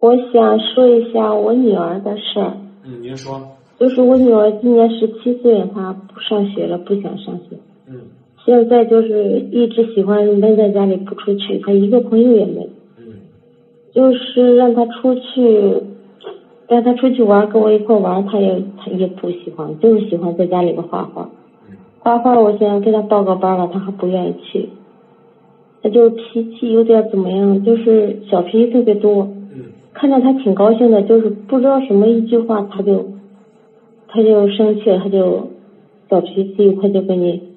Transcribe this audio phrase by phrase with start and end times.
[0.00, 2.56] 我想说一下我女儿的事儿。
[2.84, 3.38] 嗯，您说。
[3.78, 7.56] 就是我女儿今年十七岁，她不上学了，不想上学。
[7.86, 8.00] 嗯。
[8.42, 12.68] 现在就是一直喜欢闷在家里不出去，她一个朋友也没有。
[12.98, 13.12] 嗯。
[13.92, 15.82] 就是让她出去，
[16.66, 21.28] 让她出去玩，跟我一块玩，她也她也不喜欢，就是喜欢在家里边画画。
[21.68, 21.76] 嗯。
[21.98, 24.70] 画画，我想给她报个班了，她还不愿意去。
[25.82, 29.28] 她就是脾气有点怎么样，就是小脾气特别多。
[29.92, 29.94] 嗯。
[29.94, 33.18] 看着他挺高兴的，就是不知道什么一句话，他就。
[34.12, 35.48] 他就生气了，他就
[36.08, 37.56] 小脾气，他就跟你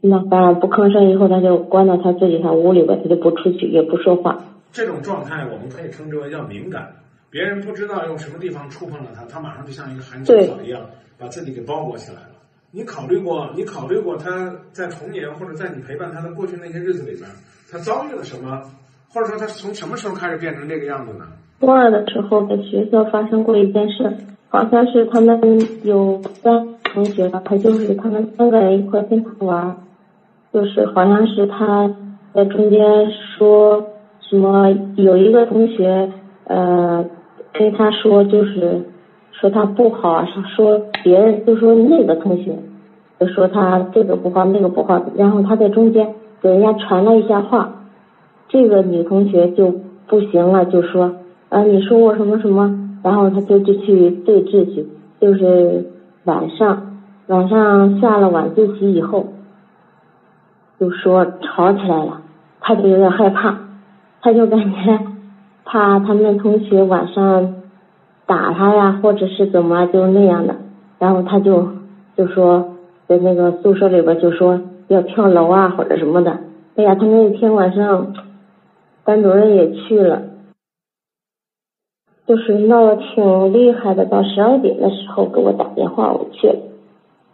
[0.00, 4.38] 那反正不吭声，以后他就关到他自己他屋里边，他就不出去，也不说话。
[4.70, 6.94] 这种状态我们可以称之为叫敏感。
[7.28, 10.80] 别人不知道用什么地方触碰了他，他马上就像一个含羞草一样，
[11.18, 12.36] 把自己给包裹起来了。
[12.70, 13.50] 你考虑过？
[13.56, 17.28] 你考虑过他在童年或者在你陪伴他的过去那些日子里边，
[17.68, 18.62] 他遭遇了什么？
[19.12, 21.26] 或者说他从什么时候开始变成这个样子呢？
[21.60, 24.10] 初二的时候，在学校发生过一件事。
[24.52, 25.38] 好像是他们
[25.84, 29.76] 有三同学吧，他就是他们三个人一块经常玩，
[30.52, 31.88] 就是好像是他
[32.34, 32.80] 在中间
[33.12, 33.80] 说
[34.20, 36.10] 什么，有一个同学
[36.48, 37.04] 呃
[37.52, 38.82] 跟他说就是
[39.30, 40.24] 说他不好，
[40.56, 42.52] 说别人就说那个同学
[43.20, 47.72] 就说他这个不好那个不好，然后他在中间给人家传了一下话，
[48.48, 49.72] 这个女同学就
[50.08, 51.12] 不行了，就说
[51.50, 52.86] 啊你说我什么什么。
[53.02, 54.86] 然后他就就去对峙去，
[55.18, 55.86] 就是
[56.24, 56.98] 晚上
[57.28, 59.28] 晚上下了晚自习以后，
[60.78, 62.20] 就说吵起来了，
[62.60, 63.58] 他就有点害怕，
[64.20, 65.00] 他就感觉
[65.64, 67.54] 怕他们同学晚上
[68.26, 70.56] 打他呀，或者是怎么就那样的，
[70.98, 71.68] 然后他就
[72.18, 72.76] 就说
[73.06, 76.38] 在那个宿舍里边就说要跳楼啊或者什么的，
[76.76, 78.12] 哎呀，他那天晚上
[79.04, 80.20] 班主任也去了。
[82.30, 86.54] 就是闹得挺厉害的，到十二点的时候给我打电话，我去了。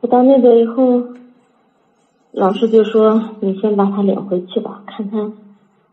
[0.00, 1.02] 我到那边以后，
[2.32, 5.30] 老师就说：“你先把他领回去吧，看他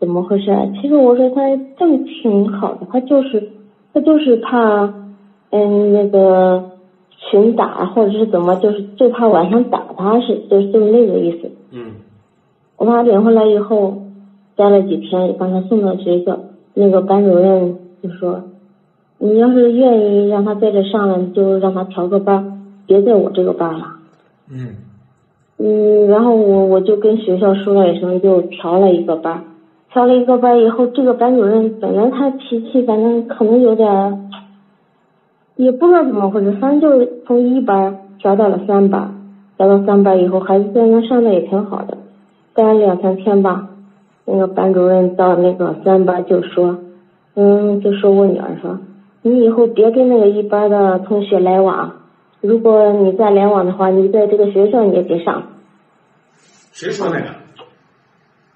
[0.00, 0.50] 怎么回事。”
[0.82, 3.52] 其实我说他正挺好的，他就是
[3.94, 4.92] 他就是怕
[5.50, 6.70] 嗯那个
[7.30, 11.48] 群打或者是怎么，就是就怕晚上打他是就就是那个意思。
[11.70, 11.92] 嗯。
[12.76, 14.02] 我把他领回来以后，
[14.56, 16.40] 待了几天，把他送到学校，
[16.74, 18.42] 那个班主任就说。
[19.22, 23.86] 你要是愿意让他在这上了，就让他调个班，别在我这个班了。
[24.50, 24.76] 嗯。
[25.58, 29.44] 嗯，然后我我就跟学校说了一声，就调了一个班。
[29.92, 34.30] 调了一个班以后，这个班主任本来他脾气反正可能有点，
[35.56, 39.14] 也不知道怎么回事，反正就是从一班调到了三班，
[39.58, 41.98] 调到三班以后，孩子在那上的也挺好的。
[42.54, 43.68] 待了两三天吧，
[44.24, 46.78] 那个班主任到那个三班就说，
[47.34, 48.78] 嗯，就说我女儿说。
[49.22, 52.06] 你以后别跟那个一班的同学来往，
[52.40, 55.52] 如果你再来往的话，你在这个学校你也别上。
[56.72, 57.22] 谁说的？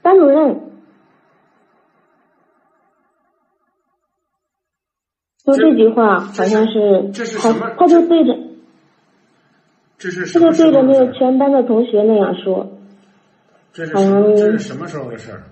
[0.00, 0.62] 班主任。
[5.44, 8.36] 就这句话好像是他，他就对着，
[9.98, 12.66] 这是他就对着那个全班的同学那样说。
[13.72, 15.42] 这是这是什么时候的事儿？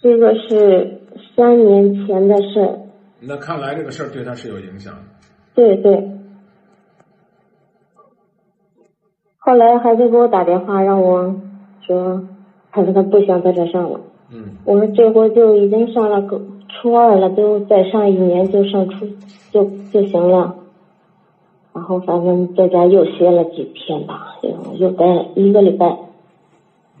[0.00, 1.02] 这个是
[1.36, 2.81] 三年前的事儿。
[3.24, 5.00] 那看来这个事儿对他是有影响的。
[5.54, 6.10] 对对。
[9.38, 11.34] 后来孩子给我打电话，让我
[11.86, 12.22] 说，
[12.72, 14.00] 他说他不想在这上了。
[14.30, 14.56] 嗯。
[14.64, 19.06] 我说这会就已经上了个初二了，就再上一年就上初
[19.52, 20.56] 就就行了。
[21.72, 25.04] 然后反正在家又歇了几天吧，又又待
[25.36, 25.96] 一个礼拜。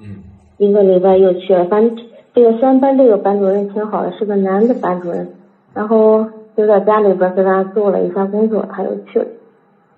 [0.00, 0.22] 嗯。
[0.58, 5.34] 一个礼拜又去了，反正这个三班这个班主任挺好的，是个男的班主任。
[5.74, 9.26] 然后就在家里边给他做了一下工作，他又去了。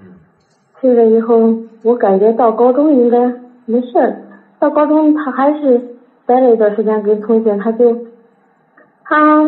[0.01, 0.07] 嗯。
[0.81, 3.19] 去了以后，我感觉到高中应该
[3.67, 4.23] 没事儿。
[4.61, 5.81] 到高中他还是
[6.27, 8.07] 待了一段时间，跟同学他就，
[9.03, 9.45] 他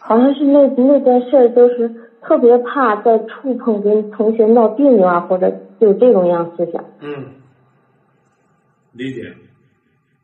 [0.00, 1.88] 好像是那那件事就是
[2.20, 6.84] 特别怕再触碰跟同学闹别扭啊，或者就这种样思想。
[7.00, 7.26] 嗯。
[8.92, 9.32] 理解。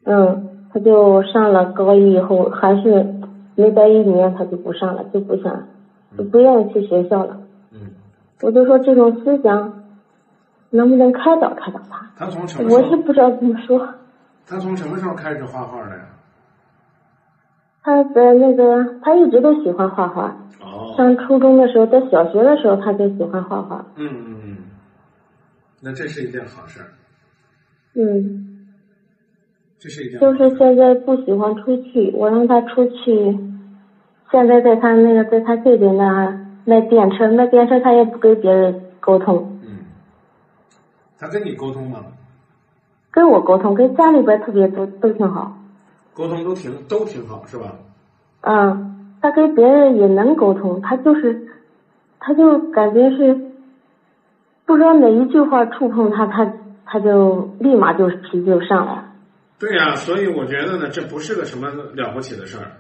[0.04, 3.06] 嗯，他就上了高一以后还是。
[3.58, 5.66] 没待一年，他就不上了，就不想，
[6.16, 7.40] 就不愿意去学校了。
[7.72, 7.90] 嗯，
[8.40, 9.82] 我就说这种思想，
[10.70, 12.08] 能不能开导开导他？
[12.16, 12.82] 他从什么时候？
[12.82, 13.94] 我也不知道怎么说。
[14.46, 16.04] 他从什么时候开始画画的呀？
[17.82, 20.36] 他在那个，他一直都喜欢画画。
[20.60, 20.94] 哦。
[20.96, 23.84] 上初中的时候，在小学的时候，他就喜欢画画。
[23.96, 24.56] 嗯嗯嗯，
[25.80, 26.80] 那这是一件好事。
[27.94, 28.57] 嗯。
[29.78, 30.20] 这是一件。
[30.20, 33.38] 就是现在不喜欢出去，我让他出去，
[34.30, 39.58] 现在在他那个在他这边呢卖电车，卖电车他也不跟别人沟通。
[39.62, 39.84] 嗯，
[41.18, 42.04] 他跟你沟通吗？
[43.10, 45.56] 跟我沟通，跟家里边特别都都挺好。
[46.14, 47.74] 沟通都挺都挺好，是吧？
[48.42, 51.46] 嗯，他跟别人也能沟通，他就是，
[52.20, 53.34] 他就感觉是，
[54.66, 56.52] 不知道哪一句话触碰他，他
[56.84, 59.04] 他就立马就脾气就上来。
[59.58, 62.78] 对呀，所以我觉得呢，这不是个什么了不起的事儿。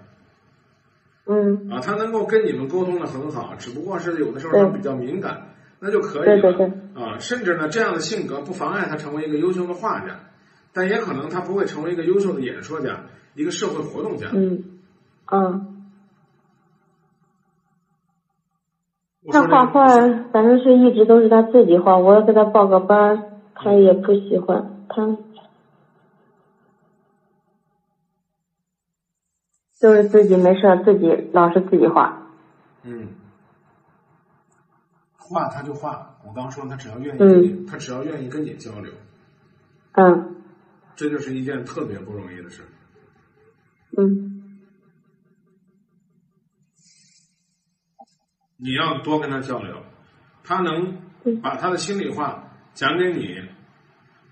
[1.26, 1.68] 嗯。
[1.70, 5.48] 啊，他能够跟你们沟通的很好，只不过是有的时候他比较敏感，
[5.80, 6.40] 那就可以了。
[6.40, 6.66] 对对对。
[6.94, 10.20] 啊，甚至呢，这样的性格不妨碍他成为一个优秀的画家，
[10.72, 13.00] 但也可能他不会成为一个优秀的演说家，
[13.34, 14.28] 一个社会活动家。
[14.32, 14.64] 嗯。
[15.32, 15.74] 嗯。
[19.30, 19.84] 他画画，
[20.32, 23.24] 反正是一直都是他自己画，我要给他报个班，
[23.54, 25.18] 他也不喜欢他。
[29.78, 32.26] 就是自己没事自己老是自己画。
[32.82, 33.08] 嗯，
[35.16, 38.92] 画他就画，我刚说他只要愿意跟你，他只要愿意跟你交流。
[39.92, 40.34] 嗯。
[40.96, 42.62] 这就是一件特别不容易的事。
[43.96, 44.58] 嗯。
[48.56, 49.80] 你要多跟他交流，
[50.42, 50.98] 他能
[51.40, 53.40] 把他的心里话讲给你，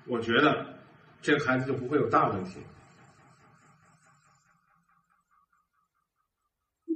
[0.09, 0.81] 我觉得
[1.23, 2.59] 这个孩子就不会有大问题。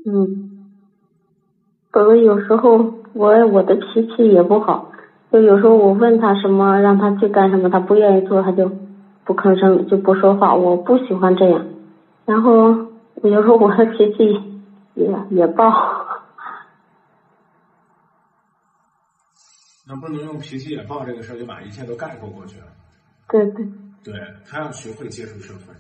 [0.07, 0.67] 嗯，
[1.91, 4.93] 不过有时候我我的脾气也不好，
[5.31, 8.71] 就有时候我问他什么，让他去干什么，他不愿意做，他就
[9.25, 10.55] 不吭声，就不说话。
[10.55, 11.67] 我不喜欢这样，
[12.25, 12.71] 然后
[13.23, 14.41] 有时候我的脾气
[14.95, 15.71] 也也暴。
[19.87, 22.67] 那不能用脾气也暴这个事儿就把一切都概括过去了。
[23.29, 23.67] 对对。
[24.03, 24.15] 对
[24.49, 25.75] 他要学会接受社会，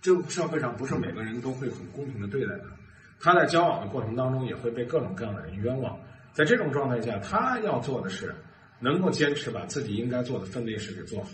[0.00, 2.85] 这个社会上不是每个人都会很公平的对待他。
[3.20, 5.98] 他在交往的过程当中也会被各种各样的人冤枉，
[6.32, 8.34] 在这种状态下，他要做的是
[8.78, 11.28] 能够坚持把自己应该做的分内事给做好。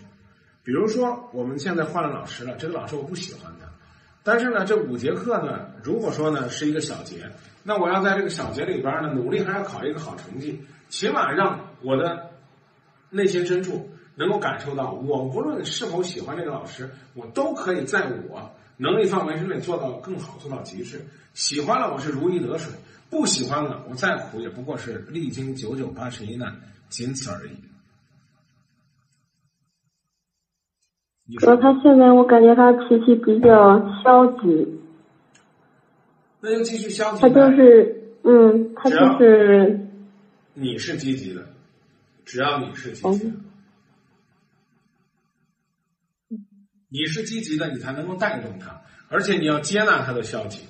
[0.65, 3.67] 比如说，我们现在换了老师了，这个老师我不喜欢他，
[4.23, 7.31] 但是呢，这五节课呢，如果说呢是一个小节，
[7.65, 12.31] 那我要在这个小节里边呢努力，还要考一个好成绩，起码让我的
[13.11, 18.51] 内心深处能够感受到，我无论是否喜欢这个老师，我都可以在我。
[18.79, 21.05] 能力范围之内做到更好，做到极致。
[21.35, 22.73] 喜欢了，我是如鱼得水；
[23.11, 26.57] 不喜欢了，我再苦也不过是历经九九八十一难，
[26.89, 27.53] 仅此而已。
[31.39, 34.81] 说他现在，我感觉他脾气比较消极。
[36.41, 37.21] 那就继续消极。
[37.21, 39.87] 他就是，嗯，他就是。
[40.55, 41.47] 你是积极的，
[42.25, 43.37] 只要你是积极的。
[46.93, 50.69] 你是积极的，你才能够带动他，而且你要接纳他的消极，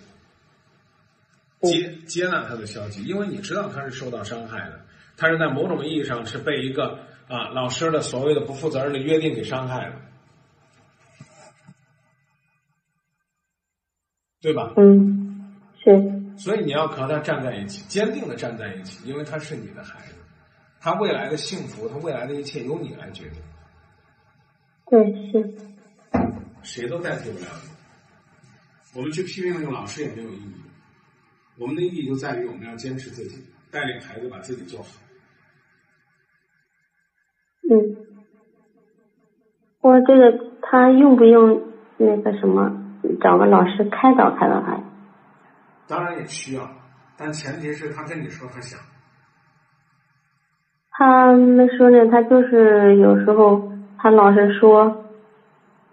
[1.63, 4.81] 接接纳他的消极，因为你知道他是受到伤害的，
[5.17, 9.97] 他是在某种意义上是被一个啊老师的所谓的不负责任的约定给伤害了，
[14.41, 14.73] 对吧？
[14.77, 16.39] 嗯，是。
[16.39, 20.15] 所以你要和他站在一起，坚定的站在一起，因为他是你的孩子，
[20.81, 23.43] 他未来的幸福，他未来的一切由你来决定。
[24.87, 25.72] 对，是。
[26.63, 27.71] 谁都代替不了你。
[28.95, 30.55] 我们去批评那个老师也没有意义。
[31.59, 34.89] 我们的意义就在于我们要坚持自己，带领孩子把自己做好。
[37.71, 37.97] 嗯。
[39.81, 41.63] 我这个他用不用
[41.97, 42.71] 那个什么，
[43.21, 44.79] 找个老师开导开导他？
[45.87, 46.71] 当然也需要，
[47.17, 48.79] 但前提是他跟你说他想。
[50.91, 55.02] 他没说呢，他就是有时候他老是说。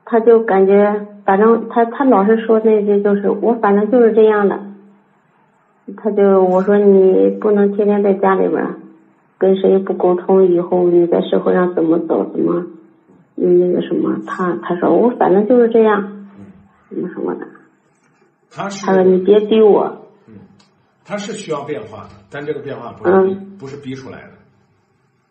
[0.10, 4.60] 他就感觉，反正他他老是说那些，就是我反正就是这样的。
[5.98, 8.66] 他就我说你不能天天在家里边
[9.38, 12.66] 跟谁不沟通，以后你在社会上怎么走，怎么
[13.36, 14.20] 那个什么？
[14.25, 16.01] 他他说我反正就是这样，
[16.89, 17.48] 什么什么的。
[18.50, 20.08] 他是他说你别逼我。
[20.28, 20.34] 嗯，
[21.06, 24.32] 他是需要变化的，但这个变化不是逼，不是逼出来的。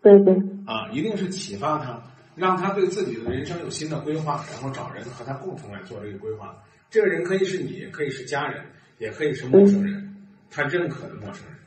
[0.01, 0.33] 对对。
[0.65, 1.99] 啊，一定是启发他。
[2.39, 6.55] 让他对自己的人生有新的规划，然后找人和他共同来做这个规划。
[6.89, 8.61] 这个人可以是你，可以是家人，
[8.97, 10.15] 也可以是陌生人，
[10.49, 11.59] 他认可的陌生人。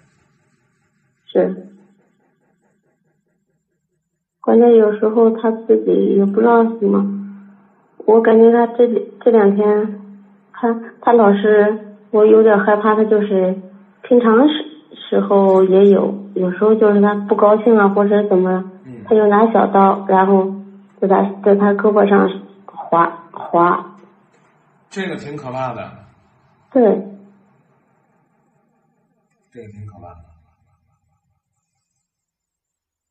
[1.27, 1.67] 是，
[4.41, 7.07] 关键有时候他自己也不知道什么。
[8.07, 8.89] 我感觉他这
[9.23, 10.01] 这两天，
[10.53, 11.79] 他他老是，
[12.11, 12.97] 我有点害怕。
[12.97, 13.55] 他就是
[14.03, 14.55] 平常时
[15.09, 18.65] 时候也有，有时候就是他不高兴啊，或者怎么，
[19.05, 20.62] 他就拿小刀，然后。
[21.03, 23.97] 在他在他胳膊上划划，
[24.89, 26.07] 这个挺可怕的。
[26.71, 26.83] 对。
[29.51, 30.21] 这个挺可怕的。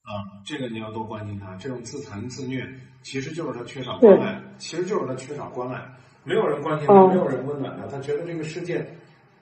[0.04, 1.56] 啊，这个你要多关心他。
[1.56, 2.68] 这种自残自虐，
[3.04, 5.86] 其实就是他缺少关爱，其实就是他缺少关爱。
[6.24, 8.86] 没有人关心他，没有人温暖他，他觉得这个世界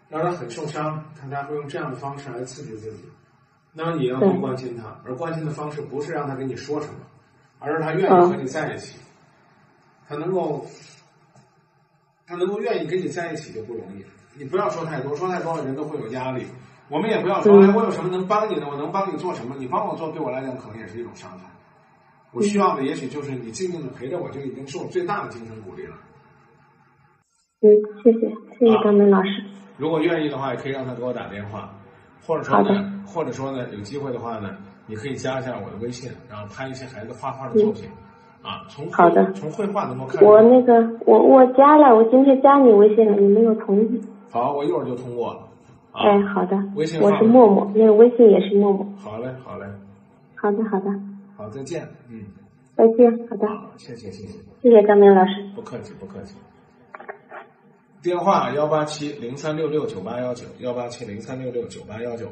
[0.10, 3.04] 让他很受伤，他才会用这样的方式来刺激自己。
[3.74, 7.00] 那你要多关心他，而关心的方式不是让他跟你说什么，
[7.60, 8.98] 而是他愿意和你在一起。
[10.08, 10.66] 他能够，
[12.26, 14.04] 他能够愿意跟你在一起就不容易。
[14.38, 16.46] 你不要说太多，说太多了人都会有压力。
[16.90, 18.68] 我们也不要说，哎，我有什么能帮你的？
[18.68, 19.56] 我能帮你做什么？
[19.60, 21.46] 你帮我做，对我来讲可能也是一种伤害。
[22.32, 25.96] 我需要的也许就是你静静的陪着我，就已经是我最大的精神鼓励了。
[27.62, 27.70] 嗯，
[28.02, 28.20] 谢谢，
[28.58, 29.30] 谢谢张明老师。
[29.78, 31.76] 如果愿意的话，也可以让他给我打电话，
[32.26, 34.58] 或者说呢，或者说呢，有机会的话呢，
[34.90, 37.88] 你可以加一下我的微信，然后拍一些孩子画画的作品，
[38.42, 40.26] 啊，从好的，从绘画能够看。
[40.26, 40.74] 我那个，
[41.06, 44.02] 我我加了，我今天加你微信了，你没有同意。
[44.32, 45.42] 好，我一会儿就通过了。
[45.92, 46.58] 哎，好的。
[46.76, 48.84] 微信我是默默，那个微信也是默默。
[48.98, 49.68] 好嘞，好嘞。
[50.34, 50.90] 好的，好的。
[51.38, 52.26] 好，再见，嗯。
[52.76, 53.48] 再见，好的。
[53.78, 54.40] 谢谢，谢谢。
[54.64, 55.32] 谢谢张明老师。
[55.56, 56.36] 不客气，不客气。
[58.02, 62.26] 电话幺八七零三六六九八幺九，幺八七零三六六九八幺九。